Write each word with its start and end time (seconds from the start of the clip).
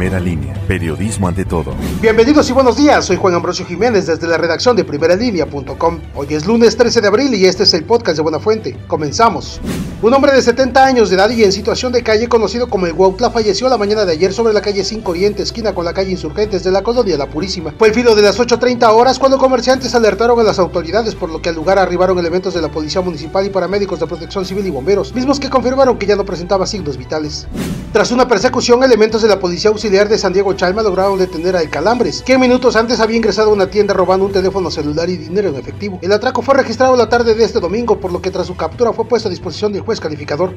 Primera 0.00 0.18
línea, 0.18 0.54
periodismo 0.66 1.28
ante 1.28 1.44
todo. 1.44 1.74
Bienvenidos 2.00 2.48
y 2.48 2.54
buenos 2.54 2.78
días, 2.78 3.04
soy 3.04 3.18
Juan 3.18 3.34
Ambrosio 3.34 3.66
Jiménez 3.66 4.06
desde 4.06 4.26
la 4.26 4.38
redacción 4.38 4.74
de 4.74 4.82
primeralínea.com. 4.82 5.98
Hoy 6.14 6.26
es 6.30 6.46
lunes 6.46 6.74
13 6.74 7.02
de 7.02 7.08
abril 7.08 7.34
y 7.34 7.44
este 7.44 7.64
es 7.64 7.74
el 7.74 7.84
podcast 7.84 8.16
de 8.16 8.22
Buena 8.22 8.38
Fuente. 8.38 8.78
Comenzamos. 8.86 9.60
Un 10.00 10.14
hombre 10.14 10.32
de 10.32 10.40
70 10.40 10.82
años 10.82 11.10
de 11.10 11.16
edad 11.16 11.28
y 11.28 11.44
en 11.44 11.52
situación 11.52 11.92
de 11.92 12.02
calle 12.02 12.26
conocido 12.26 12.70
como 12.70 12.86
el 12.86 12.94
Huautla 12.94 13.30
falleció 13.30 13.68
la 13.68 13.76
mañana 13.76 14.06
de 14.06 14.12
ayer 14.12 14.32
sobre 14.32 14.54
la 14.54 14.62
calle 14.62 14.82
5 14.82 15.10
Oriente, 15.10 15.42
esquina 15.42 15.74
con 15.74 15.84
la 15.84 15.92
calle 15.92 16.12
Insurgentes 16.12 16.64
de 16.64 16.70
la 16.70 16.82
colonia 16.82 17.18
La 17.18 17.28
Purísima. 17.28 17.74
Fue 17.78 17.88
el 17.88 17.94
filo 17.94 18.14
de 18.14 18.22
las 18.22 18.40
8.30 18.40 18.90
horas 18.94 19.18
cuando 19.18 19.36
comerciantes 19.36 19.94
alertaron 19.94 20.40
a 20.40 20.42
las 20.42 20.58
autoridades 20.58 21.14
por 21.14 21.28
lo 21.28 21.42
que 21.42 21.50
al 21.50 21.56
lugar 21.56 21.78
arribaron 21.78 22.18
elementos 22.18 22.54
de 22.54 22.62
la 22.62 22.70
Policía 22.70 23.02
Municipal 23.02 23.44
y 23.44 23.50
paramédicos 23.50 24.00
de 24.00 24.06
Protección 24.06 24.46
Civil 24.46 24.66
y 24.66 24.70
bomberos, 24.70 25.14
mismos 25.14 25.38
que 25.38 25.50
confirmaron 25.50 25.98
que 25.98 26.06
ya 26.06 26.16
no 26.16 26.24
presentaba 26.24 26.66
signos 26.66 26.96
vitales. 26.96 27.46
Tras 27.92 28.10
una 28.10 28.26
persecución, 28.26 28.82
elementos 28.82 29.20
de 29.20 29.28
la 29.28 29.38
Policía 29.38 29.70
De 29.90 30.18
San 30.18 30.32
Diego 30.32 30.52
Chalma 30.52 30.82
lograron 30.82 31.18
detener 31.18 31.56
a 31.56 31.62
El 31.62 31.68
Calambres, 31.68 32.22
que 32.22 32.38
minutos 32.38 32.76
antes 32.76 33.00
había 33.00 33.16
ingresado 33.16 33.50
a 33.50 33.52
una 33.52 33.68
tienda 33.68 33.92
robando 33.92 34.24
un 34.24 34.30
teléfono 34.30 34.70
celular 34.70 35.10
y 35.10 35.16
dinero 35.16 35.48
en 35.48 35.56
efectivo. 35.56 35.98
El 36.00 36.12
atraco 36.12 36.42
fue 36.42 36.54
registrado 36.54 36.94
la 36.94 37.08
tarde 37.08 37.34
de 37.34 37.42
este 37.42 37.58
domingo, 37.58 37.98
por 37.98 38.12
lo 38.12 38.22
que 38.22 38.30
tras 38.30 38.46
su 38.46 38.54
captura 38.54 38.92
fue 38.92 39.06
puesto 39.06 39.26
a 39.26 39.30
disposición 39.30 39.72
del 39.72 39.82
juez 39.82 39.98
calificador. 39.98 40.54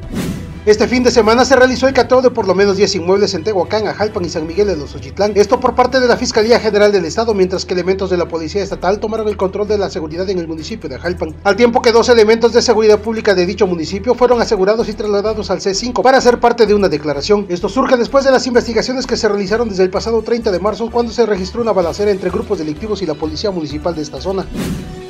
Este 0.66 0.88
fin 0.88 1.04
de 1.04 1.12
semana 1.12 1.44
se 1.44 1.58
realizó 1.58 1.90
el 1.90 1.94
cateo 1.94 2.22
de 2.22 2.30
por 2.30 2.48
lo 2.48 2.56
menos 2.56 2.78
10 2.78 2.96
inmuebles 2.96 3.34
en 3.34 3.44
Tehuacán, 3.44 3.86
Ajalpan 3.86 4.24
y 4.24 4.30
San 4.30 4.48
Miguel 4.48 4.68
de 4.68 4.78
los 4.78 4.96
Ochitlán. 4.96 5.34
Esto 5.36 5.60
por 5.60 5.76
parte 5.76 6.00
de 6.00 6.08
la 6.08 6.16
Fiscalía 6.16 6.58
General 6.58 6.90
del 6.90 7.04
Estado, 7.04 7.34
mientras 7.34 7.66
que 7.66 7.74
elementos 7.74 8.10
de 8.10 8.16
la 8.16 8.30
Policía 8.30 8.64
Estatal 8.64 9.00
tomaron 9.00 9.28
el 9.28 9.36
control 9.36 9.68
de 9.68 9.78
la 9.78 9.90
seguridad 9.90 10.30
en 10.30 10.40
el 10.40 10.48
municipio 10.48 10.88
de 10.88 10.96
Ajalpan. 10.96 11.36
Al 11.44 11.58
tiempo 11.58 11.82
que 11.82 11.92
dos 11.92 12.08
elementos 12.08 12.54
de 12.54 12.62
seguridad 12.62 13.00
pública 13.00 13.36
de 13.36 13.46
dicho 13.46 13.68
municipio 13.68 14.16
fueron 14.16 14.40
asegurados 14.40 14.88
y 14.88 14.94
trasladados 14.94 15.52
al 15.52 15.60
C5 15.60 16.02
para 16.02 16.22
ser 16.22 16.40
parte 16.40 16.66
de 16.66 16.74
una 16.74 16.88
declaración. 16.88 17.46
Esto 17.50 17.68
surge 17.68 17.98
después 17.98 18.24
de 18.24 18.32
las 18.32 18.48
investigaciones 18.48 19.06
que 19.06 19.18
se 19.18 19.28
realizaron 19.28 19.68
desde 19.68 19.84
el 19.84 19.90
pasado 19.90 20.22
30 20.22 20.50
de 20.50 20.60
marzo, 20.60 20.90
cuando 20.90 21.12
se 21.12 21.26
registró 21.26 21.62
una 21.62 21.74
balacera 21.74 22.10
entre 22.10 22.30
grupos 22.30 22.58
delictivos 22.58 23.02
y 23.02 23.06
la 23.06 23.16
Policía 23.16 23.52
Municipal 23.52 23.94
de 23.96 24.02
esta 24.02 24.22
zona. 24.22 24.46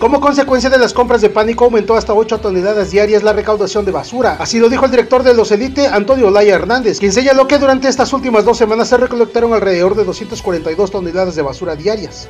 Como 0.04 0.20
consecuencia 0.20 0.70
de 0.70 0.78
las 0.78 0.92
compras 0.92 1.22
de 1.22 1.30
pánico, 1.30 1.64
aumentó 1.64 1.96
hasta 1.96 2.14
8 2.14 2.42
toneladas 2.42 2.92
diarias 2.92 3.24
la 3.24 3.32
recaudación 3.32 3.86
de 3.86 3.94
basura. 3.94 4.36
Así 4.38 4.60
lo 4.60 4.68
dijo 4.68 4.84
el 4.84 4.92
director 4.92 5.24
de 5.24 5.34
los 5.34 5.50
Elite, 5.54 5.88
Antonio 5.88 6.28
Olaya 6.28 6.56
Hernández, 6.56 7.00
quien 7.00 7.14
señaló 7.14 7.48
que 7.48 7.58
durante 7.58 7.88
estas 7.88 8.12
últimas 8.12 8.44
dos 8.44 8.58
semanas 8.58 8.90
se 8.90 8.98
recolectaron 8.98 9.54
alrededor 9.54 9.96
de 9.96 10.04
242 10.04 10.92
toneladas 10.92 11.36
de 11.36 11.42
basura 11.42 11.78
diarias. 11.78 12.28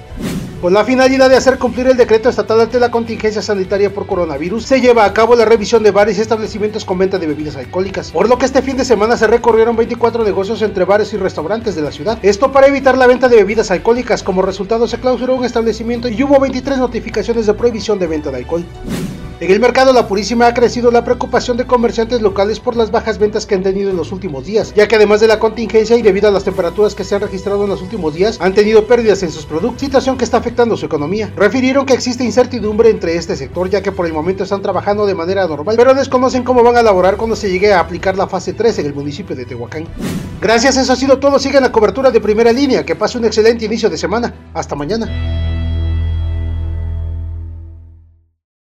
Con 0.63 0.73
la 0.73 0.85
finalidad 0.85 1.29
de 1.29 1.35
hacer 1.35 1.59
cumplir 1.59 1.87
el 1.87 1.97
decreto 1.97 2.29
estatal 2.29 2.61
ante 2.61 2.79
la 2.79 2.89
contingencia 2.89 3.41
sanitaria 3.41 3.93
por 3.93 4.07
coronavirus, 4.07 4.63
se 4.63 4.79
lleva 4.79 5.03
a 5.03 5.11
cabo 5.11 5.35
la 5.35 5.43
revisión 5.43 5.83
de 5.83 5.91
bares 5.91 6.17
y 6.17 6.21
establecimientos 6.21 6.85
con 6.85 6.97
venta 6.97 7.19
de 7.19 7.27
bebidas 7.27 7.57
alcohólicas, 7.57 8.11
por 8.11 8.29
lo 8.29 8.37
que 8.37 8.45
este 8.45 8.61
fin 8.61 8.77
de 8.77 8.85
semana 8.85 9.17
se 9.17 9.27
recorrieron 9.27 9.75
24 9.75 10.23
negocios 10.23 10.61
entre 10.61 10.85
bares 10.85 11.13
y 11.13 11.17
restaurantes 11.17 11.75
de 11.75 11.81
la 11.81 11.91
ciudad. 11.91 12.17
Esto 12.21 12.53
para 12.53 12.67
evitar 12.67 12.97
la 12.97 13.07
venta 13.07 13.27
de 13.27 13.35
bebidas 13.35 13.71
alcohólicas, 13.71 14.23
como 14.23 14.41
resultado 14.41 14.87
se 14.87 15.01
clausuró 15.01 15.35
un 15.35 15.43
establecimiento 15.43 16.07
y 16.07 16.23
hubo 16.23 16.39
23 16.39 16.77
notificaciones 16.77 17.45
de 17.45 17.55
prohibición 17.55 17.99
de 17.99 18.07
venta 18.07 18.31
de 18.31 18.37
alcohol. 18.37 18.63
En 19.39 19.51
el 19.51 19.59
mercado 19.59 19.91
La 19.93 20.07
Purísima 20.07 20.47
ha 20.47 20.53
crecido 20.53 20.91
la 20.91 21.03
preocupación 21.03 21.57
de 21.57 21.65
comerciantes 21.65 22.21
locales 22.21 22.59
por 22.59 22.75
las 22.75 22.91
bajas 22.91 23.17
ventas 23.17 23.45
que 23.45 23.55
han 23.55 23.63
tenido 23.63 23.89
en 23.89 23.97
los 23.97 24.11
últimos 24.11 24.45
días, 24.45 24.73
ya 24.75 24.87
que 24.87 24.95
además 24.95 25.19
de 25.21 25.27
la 25.27 25.39
contingencia 25.39 25.97
y 25.97 26.01
debido 26.01 26.27
a 26.27 26.31
las 26.31 26.43
temperaturas 26.43 26.95
que 26.95 27.03
se 27.03 27.15
han 27.15 27.21
registrado 27.21 27.63
en 27.63 27.69
los 27.69 27.81
últimos 27.81 28.13
días, 28.13 28.37
han 28.39 28.53
tenido 28.53 28.85
pérdidas 28.85 29.23
en 29.23 29.31
sus 29.31 29.45
productos, 29.45 29.81
situación 29.81 30.17
que 30.17 30.23
está 30.23 30.37
afectando 30.37 30.77
su 30.77 30.85
economía. 30.85 31.31
Refirieron 31.35 31.85
que 31.85 31.93
existe 31.93 32.23
incertidumbre 32.23 32.89
entre 32.89 33.17
este 33.17 33.35
sector, 33.35 33.69
ya 33.69 33.81
que 33.81 33.91
por 33.91 34.05
el 34.05 34.13
momento 34.13 34.43
están 34.43 34.61
trabajando 34.61 35.05
de 35.05 35.15
manera 35.15 35.47
normal, 35.47 35.75
pero 35.77 35.93
desconocen 35.93 36.43
cómo 36.43 36.63
van 36.63 36.77
a 36.77 36.83
laborar 36.83 37.17
cuando 37.17 37.35
se 37.35 37.49
llegue 37.49 37.73
a 37.73 37.79
aplicar 37.79 38.15
la 38.15 38.27
fase 38.27 38.53
3 38.53 38.79
en 38.79 38.85
el 38.85 38.93
municipio 38.93 39.35
de 39.35 39.45
Tehuacán. 39.45 39.87
Gracias, 40.41 40.77
eso 40.77 40.93
ha 40.93 40.95
sido 40.95 41.19
todo. 41.19 41.39
Sigan 41.39 41.63
la 41.63 41.71
cobertura 41.71 42.11
de 42.11 42.19
primera 42.19 42.51
línea. 42.51 42.85
Que 42.85 42.95
pase 42.95 43.17
un 43.17 43.25
excelente 43.25 43.65
inicio 43.65 43.89
de 43.89 43.97
semana. 43.97 44.33
Hasta 44.53 44.75
mañana. 44.75 45.52